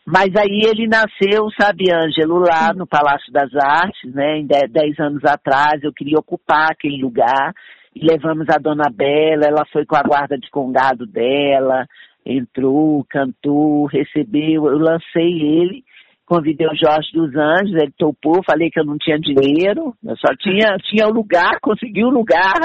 [0.05, 5.23] Mas aí ele nasceu, sabe, Ângelo, lá no Palácio das Artes, né, em 10 anos
[5.23, 7.53] atrás, eu queria ocupar aquele lugar,
[7.95, 11.85] e levamos a Dona Bela, ela foi com a guarda de condado dela,
[12.25, 15.83] entrou, cantou, recebeu, eu lancei ele,
[16.27, 20.35] convidei o Jorge dos Anjos, ele topou, falei que eu não tinha dinheiro, eu só
[20.37, 22.59] tinha, tinha o lugar, consegui o lugar,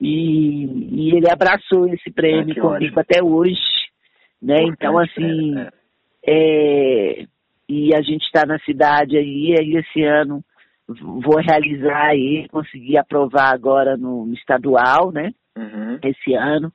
[0.00, 3.00] e, e ele abraçou esse prêmio ah, comigo ótimo.
[3.00, 3.58] até hoje,
[4.40, 4.56] né?
[4.60, 5.70] então, assim, é.
[6.30, 7.26] É,
[7.68, 10.44] e a gente está na cidade aí, aí esse ano
[10.86, 15.32] vou realizar aí, consegui aprovar agora no estadual, né?
[15.56, 15.98] Uhum.
[16.02, 16.72] Esse ano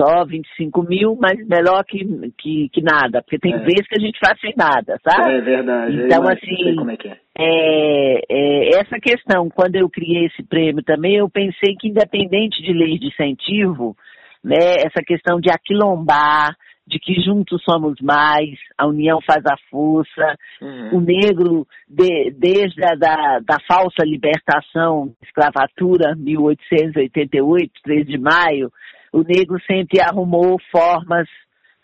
[0.00, 1.98] só 25 mil, mas melhor que,
[2.38, 3.58] que, que nada, porque tem é.
[3.58, 5.34] vezes que a gente faz sem nada, sabe?
[5.34, 6.02] É verdade.
[6.04, 7.18] Então, assim, como é que é.
[7.38, 12.72] É, é, essa questão, quando eu criei esse prêmio também, eu pensei que independente de
[12.72, 13.94] leis de incentivo,
[14.42, 20.36] né, essa questão de aquilombar, de que juntos somos mais, a união faz a força,
[20.60, 20.98] uhum.
[20.98, 28.72] o negro, de, desde a da, da falsa libertação, escravatura, 1888, 3 de maio,
[29.12, 31.28] o negro sempre arrumou formas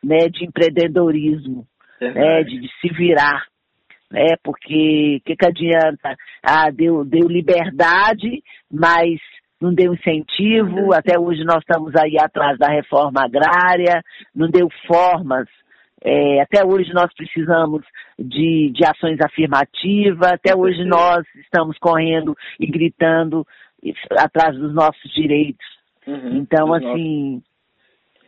[0.02, 1.66] né, de empreendedorismo,
[2.00, 3.44] né, de, de, se virar.
[4.10, 6.14] Né, porque o que, que adianta?
[6.42, 9.18] Ah, deu, deu liberdade, mas
[9.60, 14.02] não deu incentivo, até hoje nós estamos aí atrás da reforma agrária,
[14.34, 15.48] não deu formas.
[16.04, 17.82] É, até hoje nós precisamos
[18.18, 23.46] de, de ações afirmativas, até hoje nós estamos correndo e gritando
[24.18, 25.66] atrás dos nossos direitos.
[26.06, 27.42] Uhum, então, assim.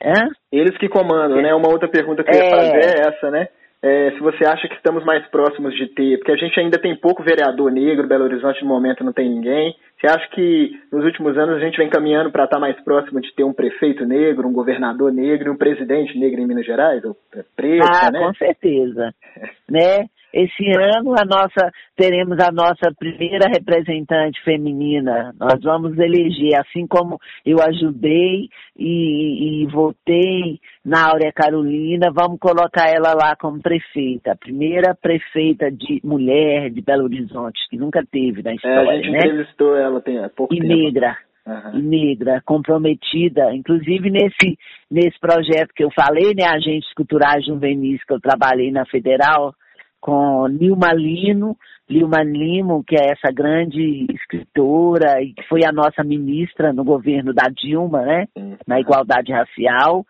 [0.03, 0.29] Hã?
[0.53, 1.55] Eles que comandam, né?
[1.55, 2.51] Uma outra pergunta que eu ia é...
[2.51, 3.49] fazer é essa, né?
[3.81, 6.97] É, se você acha que estamos mais próximos de ter, porque a gente ainda tem
[6.97, 9.77] pouco vereador negro, Belo Horizonte no momento não tem ninguém.
[10.01, 13.21] Você acha que nos últimos anos a gente vem caminhando para estar tá mais próximo
[13.21, 17.05] de ter um prefeito negro, um governador negro e um presidente negro em Minas Gerais?
[17.05, 17.17] Ou
[17.55, 18.19] preto, ah, né?
[18.19, 19.15] com certeza.
[19.71, 20.07] né?
[20.33, 25.35] Esse ano a nossa teremos a nossa primeira representante feminina.
[25.39, 32.89] Nós vamos eleger, assim como eu ajudei e, e votei na Áurea Carolina, vamos colocar
[32.89, 38.43] ela lá como prefeita, a primeira prefeita de mulher de Belo Horizonte, que nunca teve
[38.43, 39.19] na história, é, a gente né?
[39.19, 40.75] entrevistou ela tem há pouco e tempo.
[40.75, 41.17] negra.
[41.47, 41.81] Uhum.
[41.81, 44.59] Negra, comprometida, inclusive nesse,
[44.91, 49.55] nesse projeto que eu falei, né, Agentes Culturais Juvenis, que eu trabalhei na Federal,
[50.01, 51.57] com Nilma Lino,
[51.89, 57.33] Nilma Limo, que é essa grande escritora e que foi a nossa ministra no governo
[57.33, 58.27] da Dilma, né,
[58.67, 60.05] na igualdade racial,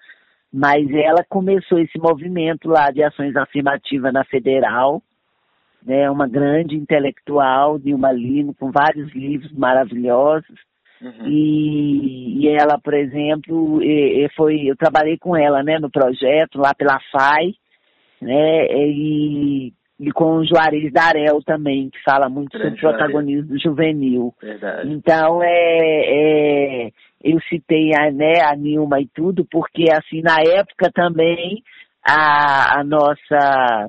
[0.52, 5.02] mas ela começou esse movimento lá de ações afirmativas na federal,
[5.84, 10.58] né, uma grande intelectual, Nilma Lino, com vários livros maravilhosos,
[11.00, 11.28] Uhum.
[11.28, 16.58] E, e, ela, por exemplo, e, e foi, eu trabalhei com ela, né, no projeto
[16.58, 17.54] lá pela FAI,
[18.20, 24.32] né, e e com o Juarez Darel também, que fala muito Grande sobre protagonismo juvenil.
[24.40, 24.92] Verdade.
[24.92, 26.90] Então, é, é,
[27.22, 31.64] eu citei a, né, a Nilma e tudo, porque assim, na época também
[32.06, 33.88] a, a nossa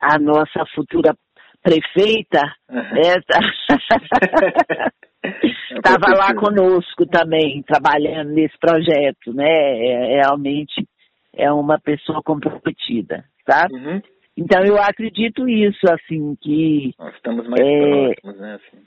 [0.00, 1.14] a nossa futura
[1.62, 2.42] prefeita
[5.76, 9.46] estava lá conosco também, trabalhando nesse projeto, né?
[9.46, 10.88] É, realmente
[11.34, 13.74] é uma pessoa comprometida, sabe?
[13.74, 14.00] Uhum.
[14.40, 16.94] Então eu acredito isso, assim, que.
[16.98, 18.54] Nós estamos mais É, próximos, né?
[18.54, 18.82] Assim.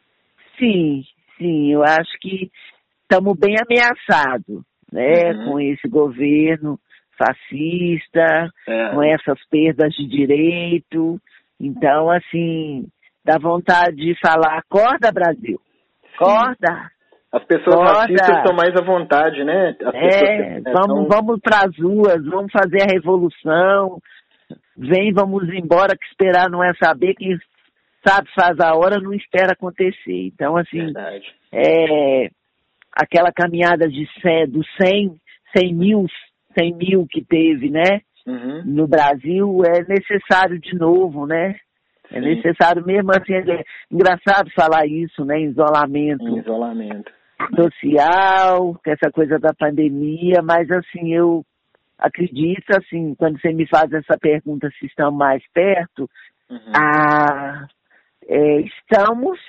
[0.58, 1.04] Sim,
[1.38, 2.50] sim, eu acho que
[3.04, 5.46] estamos bem ameaçados, né, Uhum.
[5.52, 6.80] com esse governo
[7.18, 8.90] fascista, É.
[8.90, 11.20] com essas perdas de direito.
[11.60, 12.86] Então, assim,
[13.24, 15.60] dá vontade de falar, acorda Brasil,
[16.16, 16.92] acorda.
[17.32, 18.00] As pessoas Acorda.
[18.02, 19.70] racistas estão mais à vontade, né?
[19.70, 23.98] As pessoas É, que- vamos, tão- vamos para as ruas, vamos fazer a revolução.
[24.78, 27.38] Vem, vamos embora, que esperar não é saber, quem
[28.06, 30.28] sabe faz a hora, não espera acontecer.
[30.28, 31.26] Então, assim, Verdade.
[31.52, 32.30] é,
[32.92, 35.16] aquela caminhada de 100, dos 100,
[35.58, 36.06] 100 mil,
[36.58, 38.64] 100 mil que teve, né, Uhum.
[38.66, 41.56] no Brasil, é necessário de novo, né?
[42.12, 42.36] É Sim.
[42.36, 47.12] necessário mesmo assim, é engraçado falar isso, né, isolamento Em isolamento.
[47.56, 51.44] social, essa coisa da pandemia, mas assim, eu
[51.98, 56.10] acredito, assim, quando você me faz essa pergunta se estamos mais perto,
[56.50, 56.72] Uhum.
[56.76, 57.68] ah,
[58.28, 59.40] é, estamos,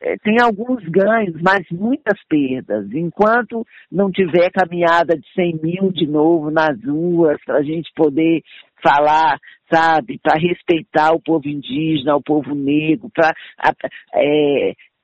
[0.00, 2.92] é, tem alguns ganhos, mas muitas perdas.
[2.92, 8.42] Enquanto não tiver caminhada de 100 mil de novo nas ruas, para a gente poder
[8.82, 9.38] falar,
[9.72, 13.32] sabe, para respeitar o povo indígena, o povo negro, para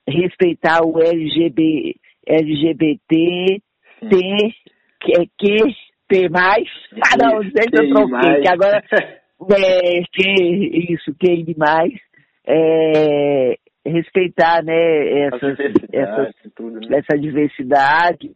[0.07, 3.63] respeitar o LGB, LGBT,
[4.03, 4.09] Sim.
[4.09, 4.55] T,
[5.01, 6.69] que, que, T mais.
[6.93, 11.93] Ah, não, deixa eu troquei, que agora é, que, isso, que demais.
[12.45, 15.59] É, respeitar, né, As essas,
[15.93, 16.99] essas, tudo, né?
[16.99, 18.33] essa diversidade.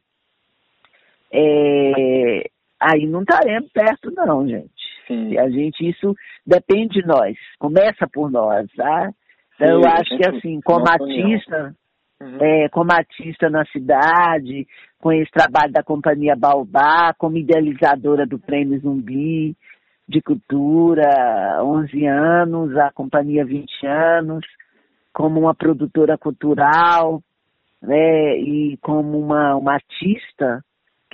[1.32, 2.48] É,
[2.80, 4.72] aí não estaremos perto, não, gente.
[5.08, 5.36] Sim.
[5.36, 6.14] A gente, isso
[6.46, 7.36] depende de nós.
[7.58, 9.10] Começa por nós, tá?
[9.56, 11.74] Então, eu Sim, acho que gente, assim, como artista,
[12.20, 12.38] Uhum.
[12.40, 14.66] é, como artista na cidade,
[15.00, 19.56] com esse trabalho da Companhia Baobá, como idealizadora do Prêmio Zumbi
[20.08, 24.44] de Cultura, 11 anos, a Companhia 20 anos,
[25.12, 27.22] como uma produtora cultural,
[27.82, 30.64] né, e como uma, uma artista,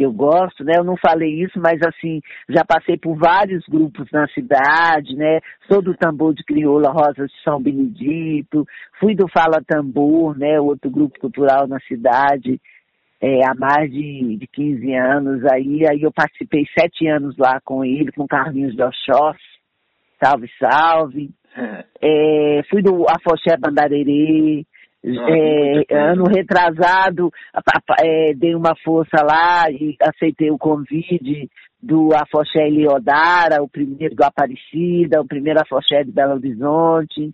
[0.01, 0.73] que eu gosto, né?
[0.79, 5.41] Eu não falei isso, mas assim, já passei por vários grupos na cidade, né?
[5.71, 8.67] Sou do Tambor de Crioula Rosas de São Benedito,
[8.99, 10.59] fui do Fala Tambor, né?
[10.59, 12.59] Outro grupo cultural na cidade,
[13.21, 15.87] é, há mais de, de 15 anos aí.
[15.87, 19.39] Aí eu participei sete anos lá com ele, com Carlinhos de Oxóssi,
[20.19, 21.31] salve, salve.
[22.01, 24.65] É, fui do Afoxé Bandarerê,
[25.05, 26.13] é, muita coisa.
[26.13, 31.49] ano retrasado, a- a- é, dei uma força lá e aceitei o convite
[31.83, 37.31] do Afoxé Eliodara, o primeiro do Aparecida, o primeiro Afoxé de Belo Horizonte.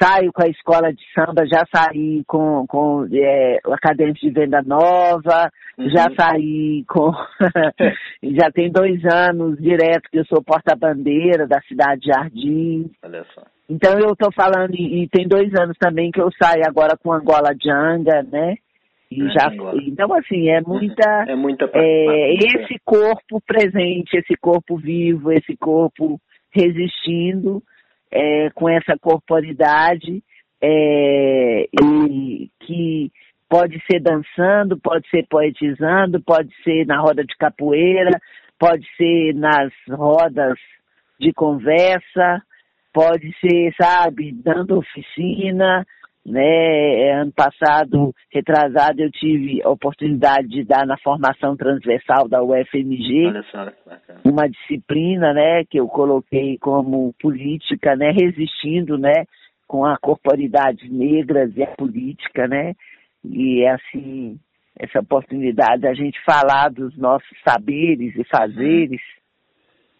[0.00, 4.62] Saio com a escola de samba, já saí com, com é, o Acadêmico de Venda
[4.62, 5.88] Nova, Uhum.
[5.88, 7.10] já saí com.
[8.36, 12.90] já tem dois anos direto que eu sou porta-bandeira da cidade de Jardim.
[13.02, 13.42] Olha só.
[13.68, 17.12] Então eu estou falando, e, e tem dois anos também que eu saio agora com
[17.12, 18.56] Angola Janga, né?
[19.10, 19.80] E Ah, já, Angola.
[19.86, 26.20] então assim, é muita, É muita é, esse corpo presente, esse corpo vivo, esse corpo
[26.52, 27.62] resistindo
[28.10, 30.22] é, com essa corporidade
[30.62, 33.12] é, e que
[33.48, 38.20] pode ser dançando, pode ser poetizando, pode ser na roda de capoeira,
[38.58, 40.58] pode ser nas rodas
[41.18, 42.42] de conversa,
[42.92, 45.86] pode ser, sabe, dando oficina,
[46.24, 47.12] né?
[47.20, 53.32] Ano passado, retrasado, eu tive a oportunidade de dar na formação transversal da UFMG
[54.24, 59.24] uma disciplina, né, que eu coloquei como política, né, resistindo, né,
[59.66, 62.74] com a corporidades negras e a política, né,
[63.24, 64.38] e é assim,
[64.78, 69.00] essa oportunidade da gente falar dos nossos saberes e fazeres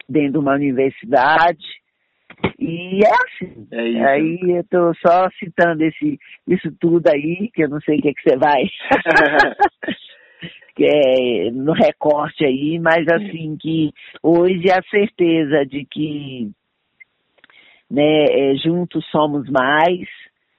[0.07, 1.80] dentro de uma universidade,
[2.59, 3.67] e é assim.
[3.71, 4.05] É isso.
[4.05, 8.09] Aí eu tô só citando esse, isso tudo aí, que eu não sei o que,
[8.09, 8.63] é que você vai
[10.75, 13.91] que é no recorte aí, mas assim que
[14.23, 16.49] hoje a certeza de que
[17.89, 20.07] né, é, juntos somos mais,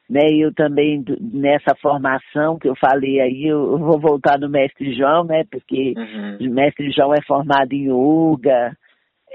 [0.09, 0.20] né?
[0.33, 5.25] Eu também nessa formação que eu falei aí, eu, eu vou voltar no mestre João,
[5.25, 5.45] né?
[5.51, 6.51] Porque Uhum.
[6.51, 8.77] o mestre João é formado em yoga,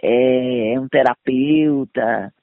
[0.01, 2.33] é, é um terapeuta,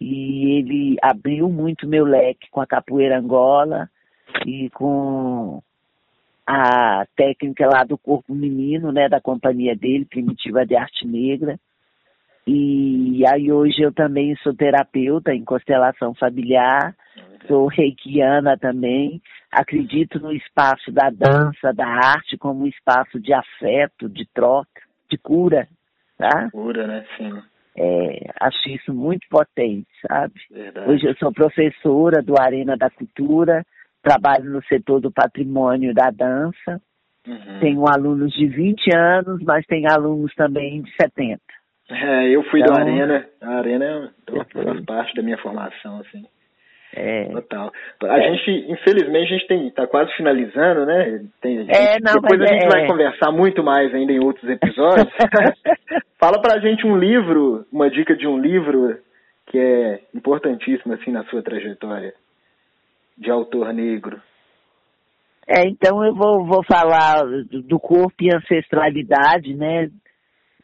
[0.00, 3.88] e ele abriu muito meu leque com a capoeira Angola
[4.46, 5.62] e com
[6.46, 11.58] a técnica lá do corpo menino, né, da companhia dele, Primitiva de Arte Negra.
[12.46, 16.96] E aí hoje eu também sou terapeuta em constelação familiar,
[17.46, 19.20] sou reikiana também,
[19.52, 24.80] acredito no espaço da dança, da arte como um espaço de afeto, de troca,
[25.10, 25.68] de cura,
[26.20, 26.50] tá?
[26.50, 27.04] Cura, né?
[27.16, 27.42] Sim.
[27.76, 30.34] É, acho isso muito potente, sabe?
[30.50, 30.90] Verdade.
[30.90, 33.64] Hoje eu sou professora do Arena da Cultura,
[34.02, 36.80] trabalho no setor do patrimônio da dança.
[37.26, 37.60] Uhum.
[37.60, 41.40] Tenho alunos de 20 anos, mas tenho alunos também de 70.
[41.90, 43.26] É, eu fui então, do Arena.
[43.40, 46.24] A Arena é, faz parte da minha formação, assim.
[46.92, 47.24] É.
[47.26, 47.70] Total.
[48.04, 48.22] A é.
[48.22, 51.24] gente, infelizmente, a gente tem, tá quase finalizando, né?
[51.40, 52.68] Tem, é, não, depois a gente é.
[52.68, 55.08] vai conversar muito mais ainda em outros episódios.
[56.20, 58.98] Fala pra gente um livro, uma dica de um livro
[59.46, 62.14] que é importantíssimo, assim, na sua trajetória
[63.16, 64.20] de autor negro.
[65.46, 69.90] É, então eu vou, vou falar do corpo e ancestralidade, né?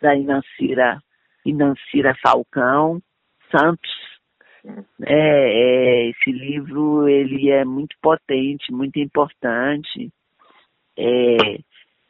[0.01, 0.99] Da Inancira,
[1.45, 3.01] Inancira Falcão
[3.51, 3.91] Santos,
[5.05, 10.11] é, é, esse livro ele é muito potente, muito importante.
[10.99, 11.59] É,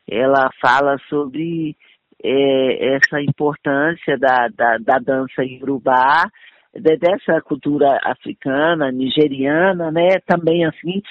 [0.09, 1.77] ela fala sobre
[2.23, 6.25] é, essa importância da, da, da dança iorubá,
[6.75, 10.19] de, dessa cultura africana, nigeriana, né?
[10.27, 11.03] Também assim,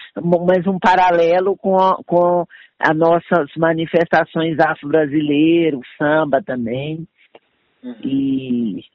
[0.46, 2.46] mas um paralelo com, a, com
[2.80, 7.08] as nossas manifestações afro-brasileiras, samba também.
[7.84, 7.96] Uhum.
[8.04, 8.86] E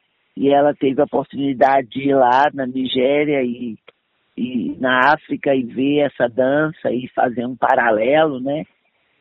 [0.40, 3.76] e ela teve a oportunidade de ir lá na Nigéria e,
[4.34, 8.64] e na África e ver essa dança e fazer um paralelo, né?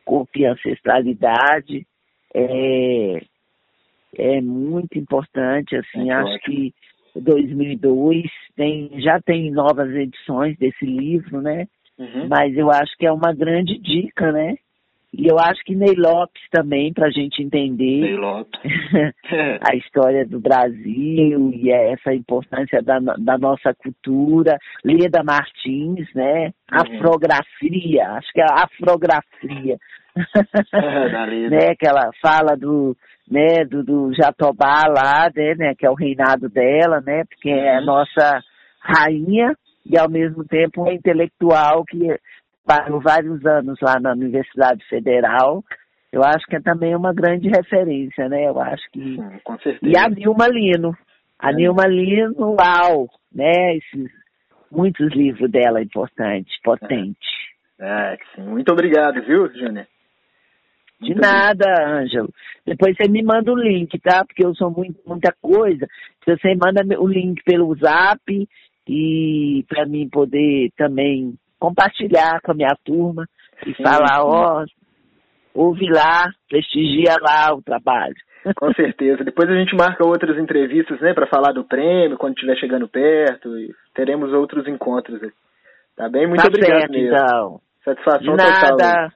[0.02, 1.86] Corpo e ancestralidade.
[2.34, 3.22] É,
[4.16, 6.40] é muito importante, assim, é acho ótimo.
[6.40, 6.74] que
[7.16, 8.24] 2002
[8.56, 11.66] tem, já tem novas edições desse livro, né?
[11.98, 12.28] Uhum.
[12.28, 14.56] Mas eu acho que é uma grande dica, né?
[15.12, 18.16] E eu acho que Ney Lopes também, para a gente entender
[19.60, 24.56] a história do Brasil e essa importância da, da nossa cultura.
[24.84, 26.52] Leda Martins, né?
[26.72, 26.96] Uhum.
[26.96, 29.76] Afrografia, acho que é a afrografia.
[30.72, 31.74] É, né?
[31.76, 32.96] Que ela fala do,
[33.28, 37.24] né, do, do Jatobá lá, né, né, que é o reinado dela, né?
[37.24, 37.86] Porque é a uhum.
[37.86, 38.40] nossa
[38.80, 42.16] rainha e ao mesmo tempo uma intelectual que
[42.70, 45.64] trabalho vários anos lá na Universidade Federal.
[46.12, 48.48] Eu acho que é também uma grande referência, né?
[48.48, 49.00] Eu acho que.
[49.00, 49.92] Sim, com certeza.
[49.92, 50.96] E a Nilma Lino.
[51.38, 51.54] A é.
[51.54, 53.76] Nilma Lino, uau, né?
[53.76, 54.10] Esses,
[54.70, 57.28] muitos livros dela importantes, potentes.
[57.80, 58.42] É, é sim.
[58.42, 59.86] Muito obrigado, viu, Júnior?
[61.00, 62.28] De nada, Ângelo.
[62.66, 64.22] Depois você me manda o link, tá?
[64.24, 65.86] Porque eu sou muito, muita coisa.
[66.26, 68.20] Você manda o link pelo zap
[68.86, 73.26] e para mim poder também compartilhar com a minha turma
[73.64, 78.14] e sim, falar, ó, oh, ouve lá, prestigia lá o trabalho.
[78.56, 79.22] Com certeza.
[79.22, 83.56] Depois a gente marca outras entrevistas, né, para falar do prêmio, quando estiver chegando perto,
[83.58, 85.20] e teremos outros encontros.
[85.94, 86.26] Tá bem?
[86.26, 87.14] Muito tá obrigado certo, mesmo.
[87.14, 87.60] Então.
[87.84, 88.70] Satisfação De nada.
[88.70, 89.10] total.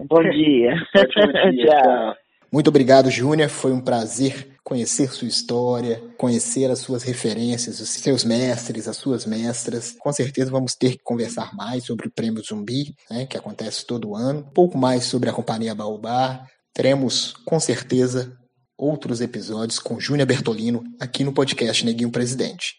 [0.00, 0.74] Bom dia.
[0.96, 1.66] Ótimo dia.
[1.66, 1.82] tchau.
[1.82, 2.16] tchau.
[2.52, 3.48] Muito obrigado, Júnior.
[3.48, 9.24] Foi um prazer conhecer sua história, conhecer as suas referências, os seus mestres, as suas
[9.24, 9.96] mestras.
[9.98, 14.14] Com certeza vamos ter que conversar mais sobre o Prêmio Zumbi, né, que acontece todo
[14.14, 14.40] ano.
[14.40, 16.46] Um pouco mais sobre a Companhia Baobá.
[16.72, 18.36] Teremos, com certeza,
[18.76, 22.76] outros episódios com Júnior Bertolino aqui no podcast Neguinho Presidente.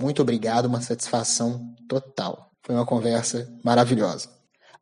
[0.00, 2.50] Muito obrigado, uma satisfação total.
[2.62, 4.28] Foi uma conversa maravilhosa.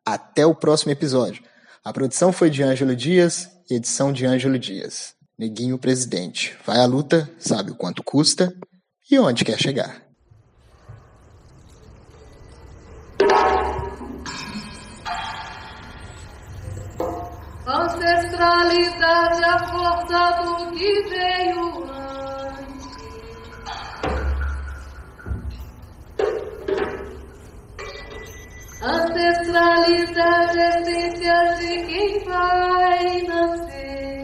[0.05, 1.43] Até o próximo episódio.
[1.85, 5.16] A produção foi de Ângelo Dias edição de Ângelo Dias.
[5.39, 6.57] Neguinho Presidente.
[6.65, 8.57] Vai à luta, sabe o quanto custa
[9.11, 10.03] e onde quer chegar.
[17.67, 22.87] Ancestralidade, a força do que veio antes.
[28.83, 34.16] Ancestralidade, essência de quem vai nascer.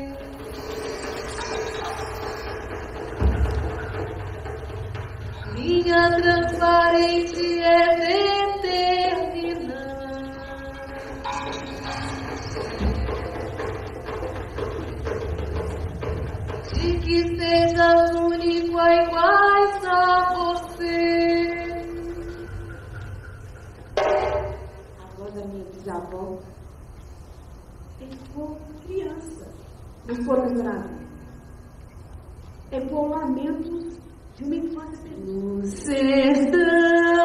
[5.65, 7.97] Minha transparente é
[8.59, 8.83] determinar.
[16.75, 21.23] De que seja único iguais a você.
[25.33, 26.39] da minha bisavó,
[28.01, 29.47] ecoou criança,
[30.09, 31.03] não foram.
[32.73, 33.82] Ecoou lamentos de
[34.45, 37.23] uma infância no sertão.